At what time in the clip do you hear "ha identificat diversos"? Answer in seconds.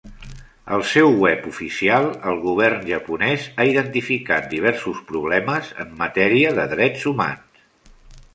3.53-5.05